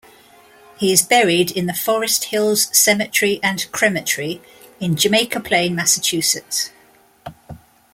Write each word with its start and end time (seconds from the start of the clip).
He 0.79 0.91
is 0.91 1.03
buried 1.03 1.51
in 1.51 1.67
the 1.67 1.75
Forest 1.75 2.23
Hills 2.23 2.75
Cemetery 2.75 3.39
and 3.43 3.71
Crematory 3.71 4.41
in 4.79 4.95
Jamaica 4.95 5.39
Plain, 5.41 5.75
Massachusetts. 5.75 6.71